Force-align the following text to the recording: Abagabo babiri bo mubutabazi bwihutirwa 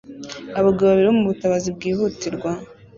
Abagabo 0.59 0.87
babiri 0.89 1.07
bo 1.09 1.15
mubutabazi 1.19 1.67
bwihutirwa 1.75 2.51